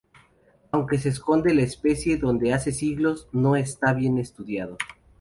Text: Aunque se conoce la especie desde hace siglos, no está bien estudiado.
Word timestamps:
Aunque 0.71 0.97
se 0.97 1.15
conoce 1.21 1.53
la 1.53 1.61
especie 1.61 2.17
desde 2.17 2.51
hace 2.53 2.71
siglos, 2.71 3.27
no 3.33 3.55
está 3.55 3.93
bien 3.93 4.17
estudiado. 4.17 4.79